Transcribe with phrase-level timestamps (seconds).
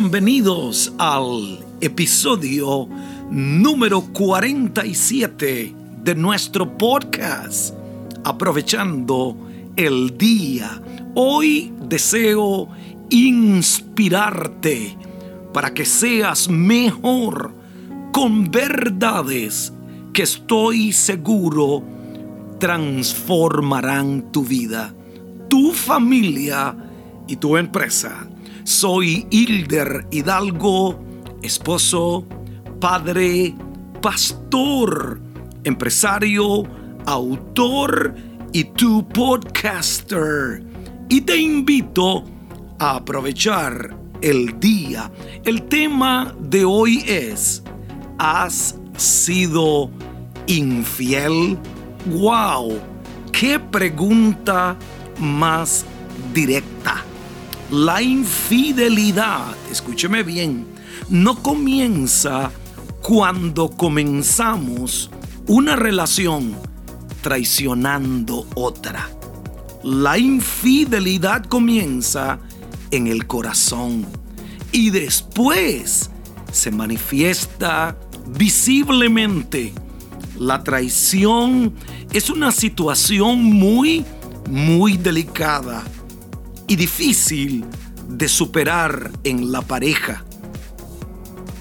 [0.00, 2.88] bienvenidos al episodio
[3.32, 5.74] número 47
[6.04, 7.74] de nuestro podcast.
[8.22, 9.36] Aprovechando
[9.74, 10.80] el día,
[11.16, 12.68] hoy deseo
[13.10, 14.96] inspirarte
[15.52, 17.52] para que seas mejor
[18.12, 19.72] con verdades
[20.12, 21.82] que estoy seguro
[22.60, 24.94] transformarán tu vida,
[25.48, 26.76] tu familia
[27.26, 28.28] y tu empresa.
[28.68, 31.02] Soy Hilder Hidalgo,
[31.40, 32.26] esposo,
[32.78, 33.54] padre,
[34.02, 35.22] pastor,
[35.64, 36.64] empresario,
[37.06, 38.14] autor
[38.52, 40.62] y tu podcaster.
[41.08, 42.24] Y te invito
[42.78, 45.10] a aprovechar el día.
[45.46, 47.62] El tema de hoy es,
[48.18, 49.90] ¿has sido
[50.46, 51.56] infiel?
[52.04, 52.78] ¡Wow!
[53.32, 54.76] ¡Qué pregunta
[55.18, 55.86] más
[56.34, 57.07] directa!
[57.70, 60.66] La infidelidad, escúcheme bien,
[61.10, 62.50] no comienza
[63.02, 65.10] cuando comenzamos
[65.46, 66.56] una relación
[67.20, 69.10] traicionando otra.
[69.82, 72.38] La infidelidad comienza
[72.90, 74.06] en el corazón
[74.72, 76.08] y después
[76.50, 77.98] se manifiesta
[78.28, 79.74] visiblemente.
[80.38, 81.74] La traición
[82.14, 84.06] es una situación muy,
[84.48, 85.84] muy delicada
[86.68, 87.64] y difícil
[88.06, 90.24] de superar en la pareja.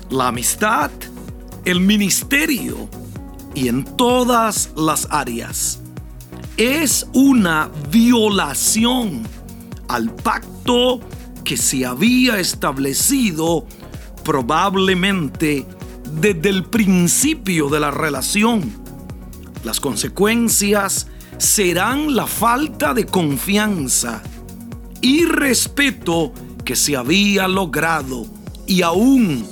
[0.09, 0.91] La amistad,
[1.65, 2.89] el ministerio
[3.55, 5.79] y en todas las áreas.
[6.57, 9.23] Es una violación
[9.87, 10.99] al pacto
[11.43, 13.65] que se había establecido
[14.23, 15.65] probablemente
[16.19, 18.71] desde el principio de la relación.
[19.63, 24.21] Las consecuencias serán la falta de confianza
[25.01, 26.33] y respeto
[26.65, 28.25] que se había logrado
[28.65, 29.45] y aún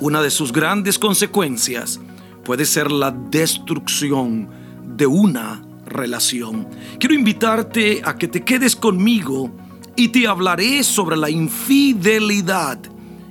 [0.00, 2.00] una de sus grandes consecuencias
[2.44, 4.48] puede ser la destrucción
[4.96, 6.68] de una relación.
[6.98, 9.50] Quiero invitarte a que te quedes conmigo
[9.96, 12.78] y te hablaré sobre la infidelidad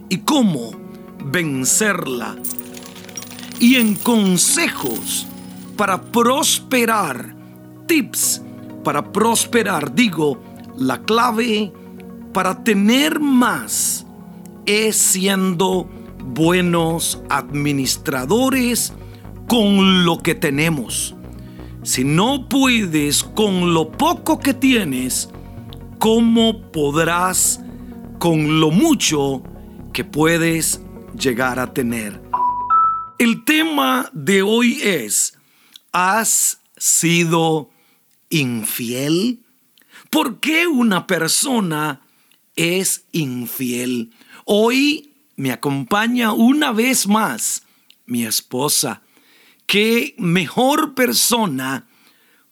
[0.10, 0.72] y cómo
[1.26, 2.36] vencerla.
[3.60, 5.26] Y en consejos
[5.76, 7.36] para prosperar,
[7.88, 8.42] tips
[8.84, 10.42] para prosperar, digo,
[10.80, 11.72] la clave
[12.34, 14.06] para tener más
[14.66, 15.90] es siendo
[16.24, 18.94] buenos administradores
[19.48, 21.16] con lo que tenemos.
[21.84, 25.30] Si no puedes con lo poco que tienes,
[25.98, 27.62] ¿cómo podrás
[28.20, 29.44] con lo mucho
[29.92, 30.82] que puedes
[31.18, 32.22] llegar a tener?
[33.18, 35.38] El tema de hoy es,
[35.92, 37.70] ¿has sido
[38.30, 39.44] infiel?
[40.10, 42.02] ¿Por qué una persona
[42.56, 44.12] es infiel?
[44.44, 47.62] Hoy me acompaña una vez más
[48.08, 49.04] mi esposa.
[49.68, 51.88] Qué mejor persona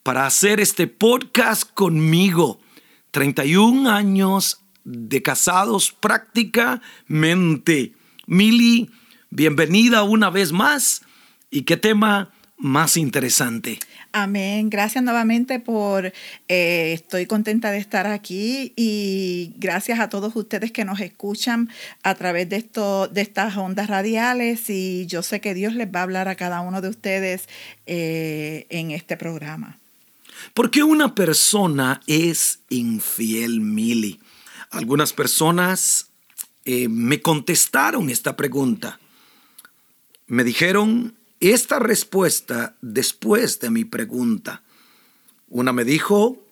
[0.04, 2.62] para hacer este podcast conmigo.
[3.10, 7.96] 31 años de casados prácticamente.
[8.28, 8.92] Mili,
[9.32, 11.02] bienvenida una vez más.
[11.50, 13.80] ¿Y qué tema más interesante?
[14.12, 14.70] Amén.
[14.70, 16.14] Gracias nuevamente por,
[16.48, 21.70] eh, estoy contenta de estar aquí y gracias a todos ustedes que nos escuchan
[22.04, 22.66] a través de,
[23.12, 26.62] de estas ondas radiales y yo sé que Dios les va a hablar a cada
[26.62, 27.50] uno de ustedes
[27.86, 29.80] eh, en este programa.
[30.54, 34.20] ¿Por qué una persona es infiel, Mili?
[34.72, 36.10] Algunas personas
[36.66, 39.00] eh, me contestaron esta pregunta.
[40.28, 44.64] Me dijeron esta respuesta después de mi pregunta.
[45.50, 46.44] Una me dijo,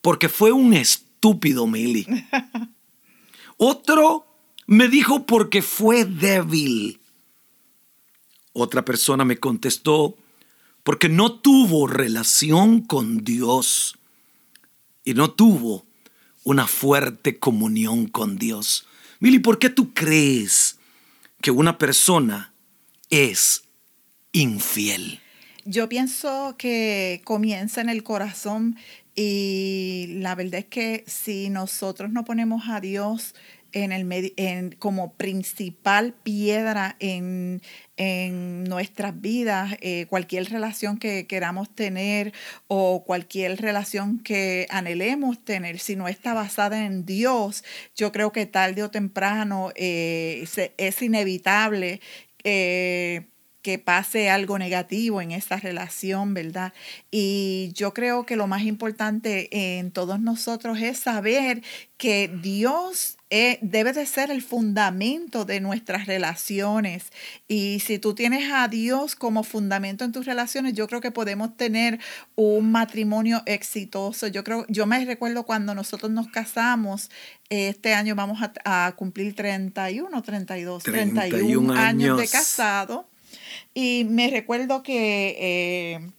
[0.00, 2.06] porque fue un estúpido Mili.
[3.56, 4.26] Otro
[4.66, 7.00] me dijo porque fue débil.
[8.52, 10.16] Otra persona me contestó
[10.82, 13.98] porque no tuvo relación con Dios
[15.04, 15.86] y no tuvo
[16.44, 18.86] una fuerte comunión con Dios.
[19.18, 20.78] Mili, ¿por qué tú crees
[21.40, 22.52] que una persona
[23.10, 23.63] es
[24.34, 25.20] infiel?
[25.64, 28.76] Yo pienso que comienza en el corazón
[29.14, 33.34] y la verdad es que si nosotros no ponemos a Dios
[33.72, 37.62] en el en, como principal piedra en,
[38.68, 42.32] nuestras vidas, eh, cualquier relación que queramos tener
[42.66, 47.64] o cualquier relación que anhelemos tener, si no está basada en Dios,
[47.96, 50.44] yo creo que tarde o temprano eh,
[50.76, 52.00] es inevitable.
[52.42, 53.26] Eh,
[53.64, 56.74] que pase algo negativo en esta relación, ¿verdad?
[57.10, 61.62] Y yo creo que lo más importante en todos nosotros es saber
[61.96, 67.10] que Dios eh, debe de ser el fundamento de nuestras relaciones.
[67.48, 71.56] Y si tú tienes a Dios como fundamento en tus relaciones, yo creo que podemos
[71.56, 71.98] tener
[72.34, 74.26] un matrimonio exitoso.
[74.26, 77.10] Yo creo, yo me recuerdo cuando nosotros nos casamos,
[77.48, 82.18] este año vamos a, cumplir 31, 32, 31, años.
[82.18, 83.08] de casado.
[83.74, 85.36] Y me recuerdo que...
[85.38, 86.10] Eh,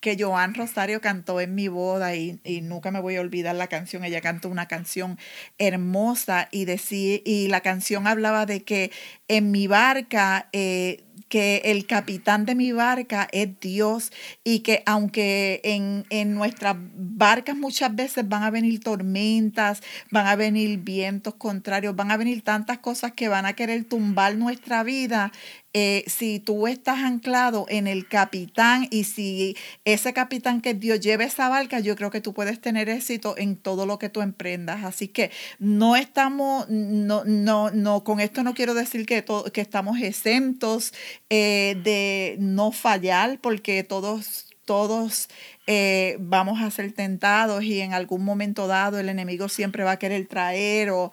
[0.00, 4.04] que Joan Rosario cantó en mi boda y, nunca me voy a olvidar la canción.
[4.04, 5.18] Ella cantó una canción
[5.58, 8.92] hermosa y, decía, y la canción hablaba de que
[9.26, 14.12] en mi barca eh, que el capitán de mi barca es Dios
[14.44, 20.36] y que aunque en, en, nuestras barcas muchas veces van a venir tormentas, van a
[20.36, 25.32] venir vientos contrarios, van a venir tantas cosas que van a querer tumbar nuestra vida,
[25.74, 31.24] eh, si tú estás anclado en el capitán y si ese capitán que Dios lleve
[31.24, 34.84] esa barca, yo creo que tú puedes tener éxito en todo lo que tú emprendas.
[34.84, 40.00] Así que no estamos, no, no, no, con esto no quiero decir que, que estamos
[40.00, 40.94] exentos
[41.30, 45.30] eh, de no fallar, porque todos todos
[45.66, 49.98] eh, vamos a ser tentados y en algún momento dado el enemigo siempre va a
[49.98, 51.10] querer traer o,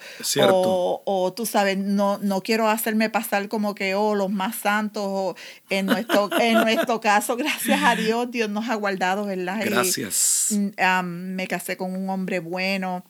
[1.05, 5.35] o, tú sabes, no, no quiero hacerme pasar como que, oh, los más santos, o
[5.69, 9.61] en nuestro, en nuestro caso, gracias a Dios, Dios nos ha guardado, ¿verdad?
[9.63, 10.47] Gracias.
[10.49, 13.05] Mm, me casé con un hombre bueno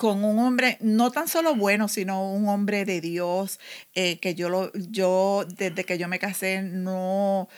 [0.00, 3.60] con un hombre no tan solo bueno, sino un hombre de Dios,
[3.94, 7.50] eh, que yo, lo, yo desde que yo me casé no,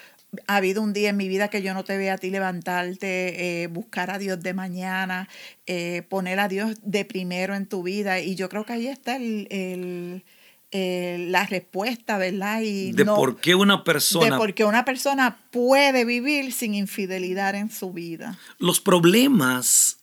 [0.46, 3.62] ha habido un día en mi vida que yo no te vea a ti levantarte,
[3.62, 5.28] eh, buscar a Dios de mañana,
[5.66, 8.20] eh, poner a Dios de primero en tu vida.
[8.20, 10.24] Y yo creo que ahí está el,
[10.72, 12.62] la respuesta, ¿verdad?
[12.62, 14.24] Y de por qué una persona...
[14.26, 18.38] De por qué una persona puede vivir sin infidelidad en su vida.
[18.58, 19.98] Los problemas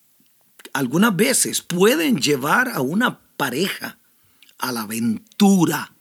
[0.74, 3.98] algunas veces pueden llevar a una pareja
[4.60, 5.94] a la aventura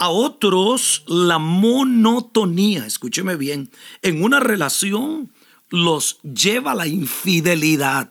[0.00, 3.70] a otros la monotonía, escúcheme bien,
[4.00, 5.30] en una relación
[5.68, 8.10] los lleva a la infidelidad,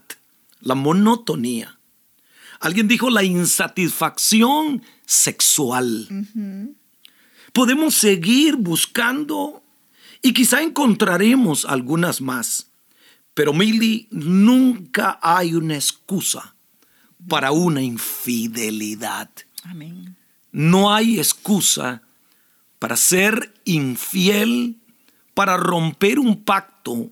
[0.61, 1.79] la monotonía.
[2.59, 6.07] Alguien dijo la insatisfacción sexual.
[7.53, 9.63] Podemos seguir buscando
[10.21, 12.69] y quizá encontraremos algunas más.
[13.33, 16.55] Pero Mili, nunca hay una excusa
[17.27, 19.31] para una infidelidad.
[19.63, 20.18] Amén.
[20.51, 22.01] No hay excusa
[22.79, 24.77] para ser infiel,
[25.33, 27.11] para romper un pacto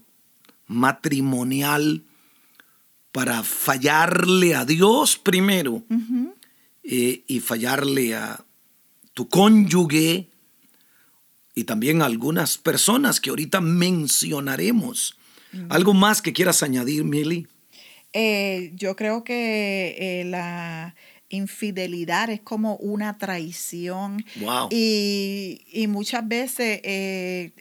[0.67, 2.03] matrimonial,
[3.11, 5.83] para fallarle a Dios primero
[6.83, 8.45] eh, y fallarle a
[9.13, 10.29] tu cónyuge
[11.55, 15.17] y también a algunas personas que ahorita mencionaremos.
[15.69, 17.47] ¿Algo más que quieras añadir, Mili?
[18.13, 20.95] Eh, yo creo que eh, la
[21.29, 24.25] infidelidad es como una traición.
[24.69, 27.53] Y, y muchas veces eh,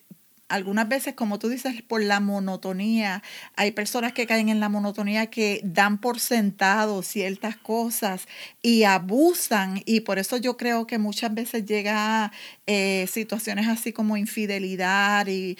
[0.48, 3.22] algunas veces, como tú dices, por la monotonía,
[3.56, 8.28] hay personas que caen en la monotonía que dan por sentado ciertas cosas
[8.62, 12.32] y abusan y por eso yo creo que muchas veces llega
[12.68, 15.56] eh, situaciones así como infidelidad y,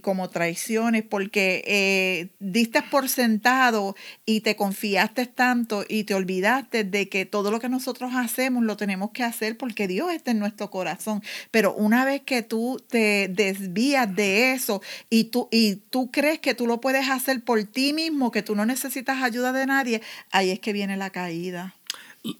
[0.00, 3.96] como traiciones porque eh, diste por sentado
[4.26, 8.76] y te confiaste tanto y te olvidaste de que todo lo que nosotros hacemos lo
[8.76, 11.22] tenemos que hacer porque Dios está en nuestro corazón.
[11.50, 16.54] Pero una vez que tú te desvías de eso y tú, y tú crees que
[16.54, 20.50] tú lo puedes hacer por ti mismo, que tú no necesitas ayuda de nadie, ahí
[20.50, 21.76] es que viene la caída.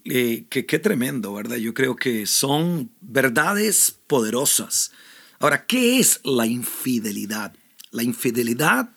[0.05, 1.57] Eh, que qué tremendo, ¿verdad?
[1.57, 4.91] Yo creo que son verdades poderosas.
[5.39, 7.53] Ahora, ¿qué es la infidelidad?
[7.91, 8.89] La infidelidad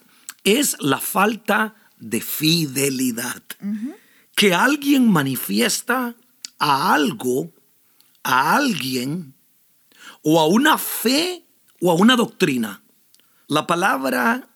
[0.44, 3.42] es la falta de fidelidad.
[4.36, 6.14] Que alguien manifiesta
[6.58, 7.52] a algo,
[8.22, 9.34] a alguien,
[10.22, 11.44] o a una fe
[11.80, 12.82] o a una doctrina.
[13.48, 14.48] La palabra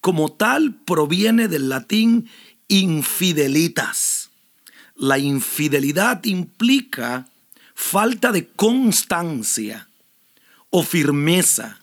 [0.00, 2.28] como tal proviene del latín
[2.68, 4.17] infidelitas.
[4.98, 7.28] La infidelidad implica
[7.72, 9.88] falta de constancia
[10.70, 11.78] o firmeza,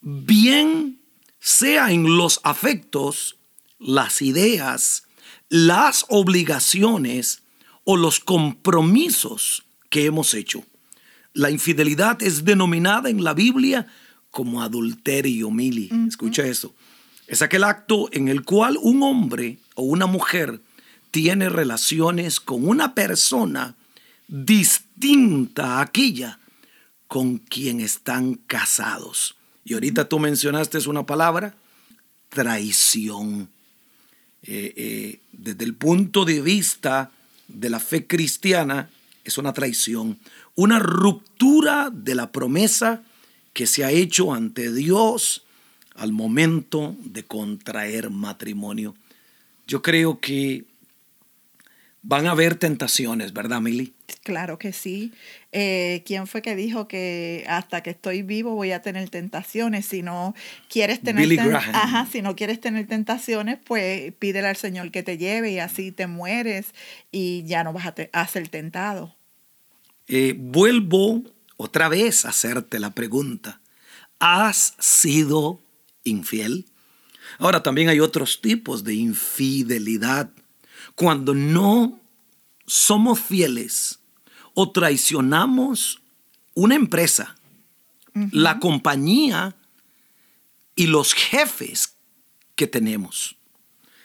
[0.00, 1.00] bien
[1.40, 3.36] sea en los afectos,
[3.80, 5.08] las ideas,
[5.48, 7.42] las obligaciones
[7.82, 10.64] o los compromisos que hemos hecho.
[11.32, 13.88] La infidelidad es denominada en la Biblia
[14.30, 15.90] como adulterio, Mili.
[16.06, 16.72] Escucha eso.
[17.26, 20.60] Es aquel acto en el cual un hombre o una mujer
[21.14, 23.76] tiene relaciones con una persona
[24.26, 26.40] distinta a aquella
[27.06, 29.36] con quien están casados.
[29.64, 31.54] Y ahorita tú mencionaste una palabra,
[32.30, 33.48] traición.
[34.42, 37.12] Eh, eh, desde el punto de vista
[37.46, 38.90] de la fe cristiana
[39.22, 40.18] es una traición,
[40.56, 43.04] una ruptura de la promesa
[43.52, 45.44] que se ha hecho ante Dios
[45.94, 48.96] al momento de contraer matrimonio.
[49.68, 50.64] Yo creo que
[52.04, 53.94] van a haber tentaciones, ¿verdad, Mili?
[54.22, 55.12] Claro que sí.
[55.52, 59.86] Eh, ¿Quién fue que dijo que hasta que estoy vivo voy a tener tentaciones?
[59.86, 60.34] Si no
[60.68, 61.40] quieres tener,
[61.72, 65.92] Ajá, si no quieres tener tentaciones, pues pídele al Señor que te lleve y así
[65.92, 66.74] te mueres
[67.10, 69.16] y ya no vas a, ser tentado.
[70.06, 71.22] Eh, vuelvo
[71.56, 73.60] otra vez a hacerte la pregunta.
[74.18, 75.60] ¿Has sido
[76.04, 76.66] infiel?
[77.38, 80.30] Ahora también hay otros tipos de infidelidad.
[80.94, 82.00] Cuando no
[82.66, 83.98] somos fieles
[84.54, 86.00] o traicionamos
[86.54, 87.36] una empresa,
[88.30, 89.56] la compañía
[90.76, 91.96] y los jefes
[92.54, 93.36] que tenemos.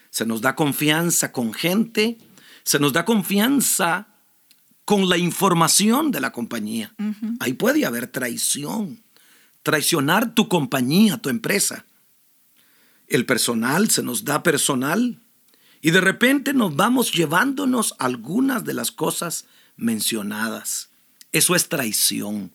[0.10, 2.18] Se nos da confianza con gente,
[2.64, 4.08] se nos da confianza
[4.86, 6.94] con la información de la compañía.
[7.40, 9.04] Ahí puede haber traición,
[9.62, 11.86] traicionar tu compañía, tu empresa.
[13.08, 15.20] El personal, se nos da personal
[15.82, 19.46] y de repente nos vamos llevándonos algunas de las cosas
[19.78, 20.90] mencionadas.
[21.32, 22.52] Eso es traición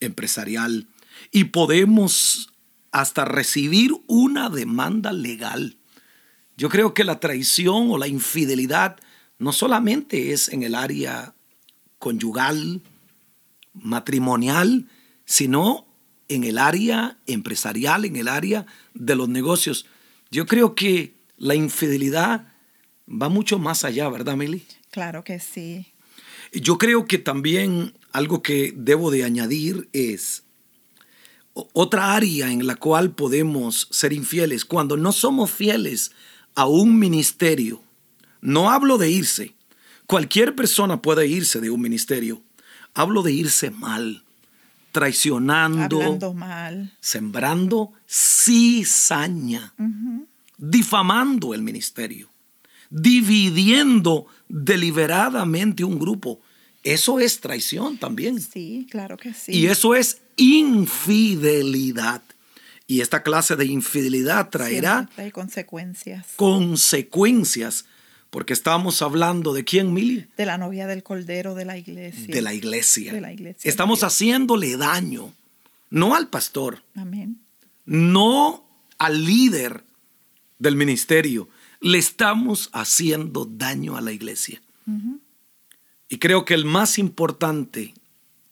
[0.00, 0.86] empresarial
[1.32, 2.52] y podemos
[2.92, 5.76] hasta recibir una demanda legal.
[6.56, 8.96] Yo creo que la traición o la infidelidad
[9.38, 11.34] no solamente es en el área
[11.98, 12.80] conyugal,
[13.74, 14.88] matrimonial,
[15.24, 15.86] sino
[16.28, 19.86] en el área empresarial, en el área de los negocios.
[20.30, 22.46] Yo creo que la infidelidad
[23.08, 24.66] va mucho más allá, ¿verdad, Meli?
[24.90, 25.92] Claro que sí.
[26.52, 30.44] Yo creo que también algo que debo de añadir es
[31.72, 34.64] otra área en la cual podemos ser infieles.
[34.64, 36.12] Cuando no somos fieles
[36.54, 37.82] a un ministerio,
[38.40, 39.54] no hablo de irse.
[40.06, 42.42] Cualquier persona puede irse de un ministerio.
[42.94, 44.22] Hablo de irse mal,
[44.92, 46.96] traicionando, mal.
[47.00, 49.74] sembrando cizaña
[50.58, 52.30] difamando el ministerio,
[52.90, 56.40] dividiendo deliberadamente un grupo.
[56.82, 58.40] Eso es traición también.
[58.40, 59.52] Sí, claro que sí.
[59.52, 62.22] Y eso es infidelidad.
[62.86, 66.26] Y esta clase de infidelidad traerá consecuencias.
[66.36, 67.86] Consecuencias.
[68.30, 70.26] Porque estamos hablando de quién, Mili?
[70.36, 72.26] De la novia del Cordero de la iglesia.
[72.26, 73.12] De la iglesia.
[73.12, 73.68] De la iglesia.
[73.68, 75.32] Estamos haciéndole daño,
[75.90, 76.82] no al pastor.
[76.94, 77.40] Amén.
[77.86, 78.64] No
[78.98, 79.84] al líder,
[80.58, 81.48] del ministerio,
[81.80, 84.62] le estamos haciendo daño a la iglesia.
[86.08, 87.94] Y creo que el más importante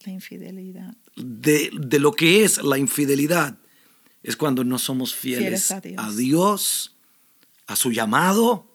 [0.05, 0.95] la infidelidad.
[1.15, 3.57] De, lo que es la infidelidad
[4.23, 5.95] es cuando no somos fieles, a, Dios.
[5.97, 6.95] a Dios,
[7.67, 8.67] a su llamado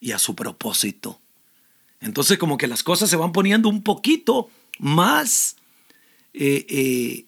[0.00, 1.20] y a su propósito.
[2.00, 5.56] Entonces como que las cosas se van poniendo un poquito más
[6.32, 7.26] eh, eh,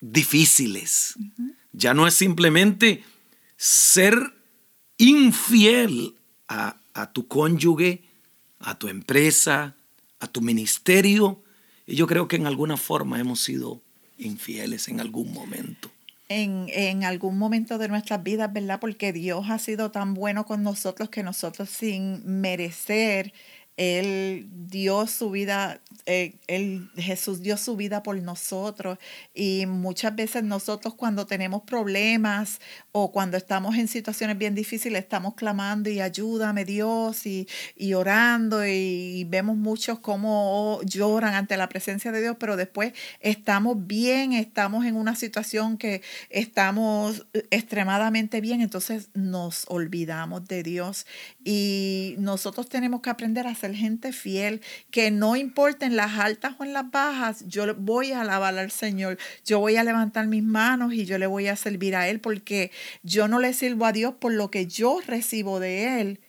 [0.00, 1.14] difíciles.
[1.72, 3.02] Ya no es simplemente
[3.56, 4.34] ser
[4.98, 6.14] infiel
[6.48, 6.76] a,
[7.12, 8.02] tu cónyuge,
[8.60, 9.74] a tu empresa,
[10.20, 11.42] a tu ministerio.
[11.86, 13.80] Y yo creo que en alguna forma hemos sido
[14.18, 15.90] infieles en algún momento.
[16.28, 18.80] En, en, algún momento de nuestras vidas, ¿verdad?
[18.80, 23.34] Porque Dios ha sido tan bueno con nosotros que nosotros sin merecer
[23.76, 26.36] él dio su vida, eh,
[26.96, 28.98] Jesús dio su vida por nosotros.
[29.34, 32.60] Y muchas veces nosotros cuando tenemos problemas
[32.92, 38.64] o cuando estamos en situaciones bien difíciles estamos clamando y ayúdame Dios y, y orando
[38.66, 44.84] y, vemos muchos cómo lloran ante la presencia de Dios, pero después estamos bien, estamos
[44.84, 51.06] en una situación que estamos extremadamente bien, entonces nos olvidamos de Dios
[51.42, 56.64] y nosotros tenemos que aprender a gente fiel, que no importa en las altas o
[56.64, 60.92] en las bajas, yo voy a alabar al Señor, yo voy a levantar mis manos
[60.92, 64.14] y yo le voy a servir a Él, porque yo no le sirvo a Dios
[64.18, 66.20] por lo que yo recibo de Él,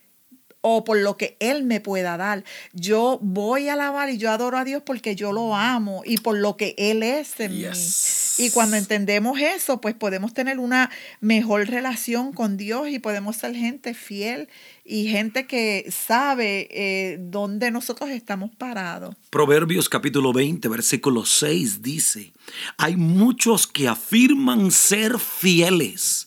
[0.68, 2.42] o por lo que Él me pueda dar.
[2.72, 6.36] Yo voy a alabar y yo adoro a Dios porque yo lo amo y por
[6.36, 7.66] lo que Él es en mí.
[8.38, 13.54] Y cuando entendemos eso, pues podemos tener una mejor relación con Dios y podemos ser
[13.54, 14.48] gente fiel
[14.84, 19.14] y gente que sabe eh, dónde nosotros estamos parados.
[19.30, 22.32] Proverbios capítulo 20, versículo 6 dice,
[22.76, 26.26] hay muchos que afirman ser fieles,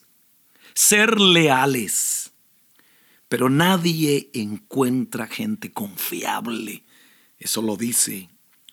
[0.74, 2.29] ser leales
[3.30, 6.84] pero nadie encuentra gente confiable.
[7.38, 8.30] Eso lo dice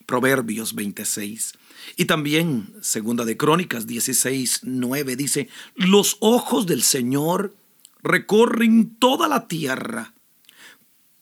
[0.07, 1.53] Proverbios 26.
[1.97, 7.55] Y también, segunda de Crónicas 16, 9 dice, los ojos del Señor
[8.03, 10.15] recorren toda la tierra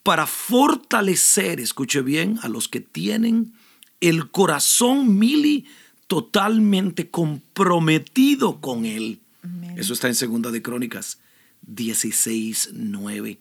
[0.04, 3.52] para fortalecer, escuche bien, a los que tienen
[4.00, 5.66] el corazón mili
[6.06, 9.20] totalmente comprometido con Él.
[9.76, 11.18] Eso está en Segunda de Crónicas
[11.66, 13.38] 16, 9.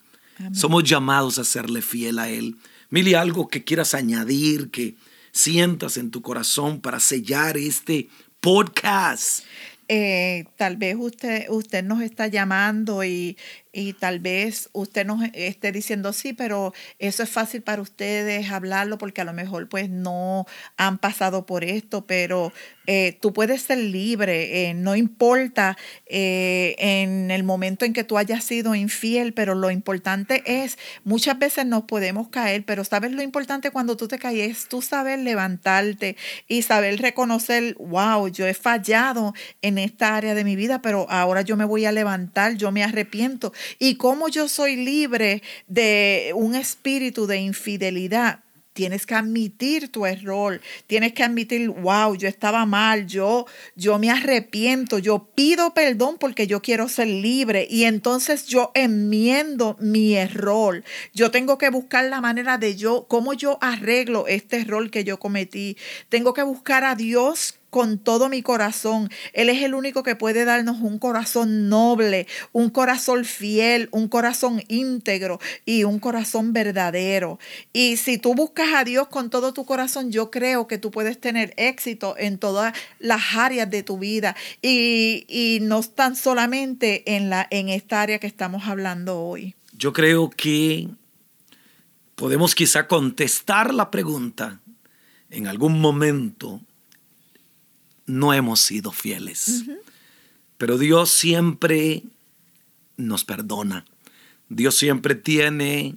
[0.54, 2.58] Somos llamados a serle fiel a Él.
[2.90, 4.96] Mili, algo que quieras añadir, que
[5.32, 9.46] sientas en tu corazón para sellar este podcast.
[9.88, 13.38] Eh, tal vez usted, usted nos está llamando y,
[13.74, 19.00] y tal vez usted nos esté diciendo sí, pero eso es fácil para ustedes hablarlo
[19.00, 20.46] porque a lo mejor pues no
[20.78, 22.54] han pasado por esto, pero
[22.86, 25.76] eh, tú puedes ser libre, eh, no importa
[26.06, 31.40] eh, en el momento en que tú hayas sido infiel, pero lo importante es, muchas
[31.40, 36.16] veces nos podemos caer, pero sabes lo importante cuando tú te caes, tú saber levantarte
[36.48, 41.42] y saber reconocer, wow, yo he fallado en esta área de mi vida, pero ahora
[41.42, 46.56] yo me voy a levantar, yo me arrepiento y como yo soy libre de un
[46.56, 48.40] espíritu de infidelidad,
[48.74, 54.10] tienes que admitir tu error, tienes que admitir, wow, yo estaba mal, yo, yo me
[54.10, 60.84] arrepiento, yo pido perdón porque yo quiero ser libre y entonces yo enmiendo mi error.
[61.14, 65.20] Yo tengo que buscar la manera de yo, cómo yo arreglo este error que yo
[65.20, 65.78] cometí.
[66.10, 69.10] Tengo que buscar a Dios con todo mi corazón.
[69.34, 74.62] Él es el único que puede darnos un corazón noble, un corazón fiel, un corazón
[74.68, 77.40] íntegro y un corazón verdadero.
[77.74, 81.20] Y si tú buscas a Dios con todo tu corazón, yo creo que tú puedes
[81.20, 87.32] tener éxito en todas las áreas de tu vida y, y no tan solamente en,
[87.32, 89.56] la, en esta área que estamos hablando hoy.
[89.76, 90.90] Yo creo que
[92.14, 94.60] podemos quizá contestar la pregunta
[95.32, 96.62] en algún momento
[98.06, 99.64] no hemos sido fieles.
[100.58, 102.04] Pero Dios siempre
[102.98, 103.86] nos perdona.
[104.50, 105.96] Dios siempre tiene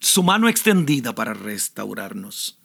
[0.00, 2.58] su mano extendida para restaurarnos.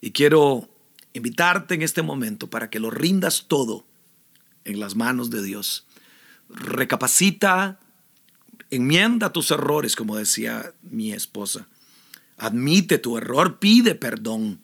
[0.00, 0.68] Y quiero
[1.12, 3.86] invitarte en este momento para que lo rindas todo
[4.64, 5.86] en las manos de Dios.
[6.48, 7.80] Recapacita,
[8.70, 11.66] enmienda tus errores, como decía mi esposa.
[12.36, 14.60] Admite tu error, pide perdón,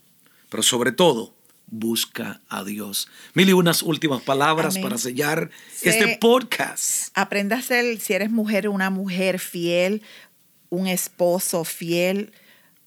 [0.51, 1.35] pero sobre todo,
[1.67, 3.09] busca a Dios.
[3.35, 5.51] Mil y unas últimas palabras para sellar
[5.83, 7.09] este podcast.
[7.15, 10.03] Aprenda a ser, si eres mujer, una mujer fiel,
[10.69, 12.33] un esposo fiel,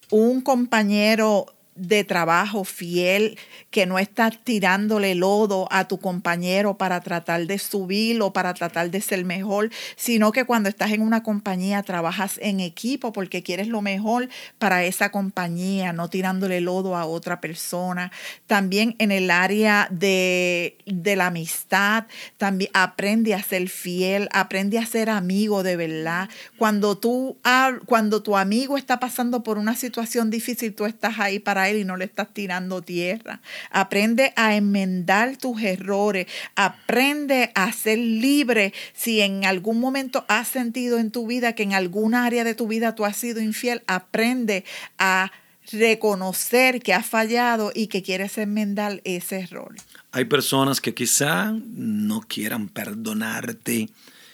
[0.09, 3.38] un compañero de trabajo fiel,
[3.69, 9.01] que no estás tirándole lodo a tu compañero para tratar de subirlo, para tratar de
[9.01, 13.81] ser mejor, sino que cuando estás en una compañía trabajas en equipo porque quieres lo
[13.81, 18.11] mejor para esa compañía, no tirándole lodo a otra persona.
[18.47, 22.05] También en el área de, de la amistad,
[22.38, 26.29] también aprende a ser fiel, aprende a ser amigo de verdad.
[26.57, 27.38] Cuando tú,
[27.85, 31.97] cuando tu amigo está pasando por una situación difícil, tú estás ahí para y no
[31.97, 33.41] le estás tirando tierra.
[33.71, 36.28] Aprende a enmendar tus errores.
[36.56, 41.73] Aprende a ser libre si en algún momento has sentido en tu vida que en
[41.73, 43.82] alguna área de tu vida tú has sido infiel.
[43.88, 44.63] Aprende
[44.97, 45.32] a
[45.71, 49.75] reconocer que has fallado y que quieres enmendar ese error.
[50.12, 53.89] Hay personas que quizá no quieran perdonarte.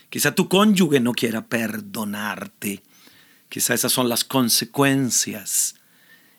[0.09, 2.83] Quizá tu cónyuge no quiera perdonarte.
[3.49, 5.75] Quizá esas son las consecuencias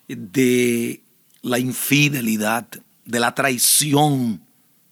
[0.07, 1.03] de
[1.41, 2.67] la infidelidad,
[3.05, 4.41] de la traición,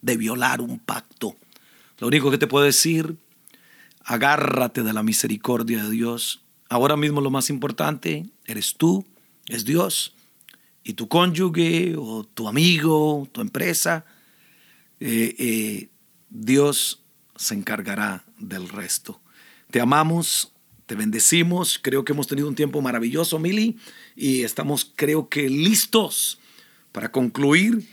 [0.00, 1.36] de violar un pacto.
[1.98, 3.16] Lo único que te puedo decir,
[4.04, 6.42] agárrate de la misericordia de Dios.
[6.68, 9.06] Ahora mismo lo más importante eres tú,
[9.46, 10.14] es Dios.
[10.84, 14.04] Y tu cónyuge o tu amigo, tu empresa,
[14.98, 15.88] eh, eh,
[16.28, 17.02] Dios
[17.36, 19.20] se encargará del resto.
[19.70, 20.52] Te amamos,
[20.86, 21.78] te bendecimos.
[21.80, 23.76] Creo que hemos tenido un tiempo maravilloso, Mili,
[24.16, 26.38] y estamos, creo que, listos
[26.92, 27.86] para concluir.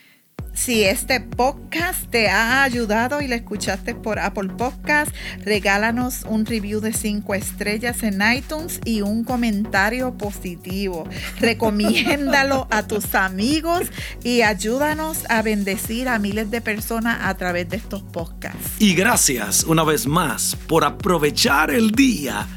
[0.53, 5.11] Si este podcast te ha ayudado y lo escuchaste por Apple Podcast,
[5.43, 11.07] regálanos un review de 5 estrellas en iTunes y un comentario positivo.
[11.39, 13.83] Recomiéndalo a tus amigos
[14.23, 18.71] y ayúdanos a bendecir a miles de personas a través de estos podcasts.
[18.79, 22.47] Y gracias una vez más por aprovechar el día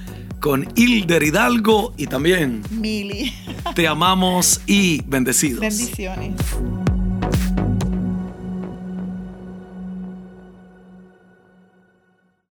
[0.43, 3.33] con Hilder Hidalgo y también Mili.
[3.77, 5.61] Te amamos y bendecidos.
[5.61, 6.35] Bendiciones.